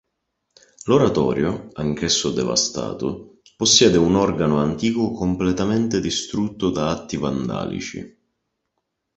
[0.85, 8.17] L'oratorio, anch'esso devastato, possiede un organo antico completamente distrutto da atti vandalici.